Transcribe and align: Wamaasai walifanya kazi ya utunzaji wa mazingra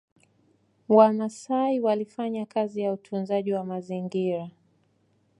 Wamaasai 0.87 1.79
walifanya 1.79 2.45
kazi 2.45 2.81
ya 2.81 2.93
utunzaji 2.93 3.53
wa 3.53 3.63
mazingra 3.63 4.49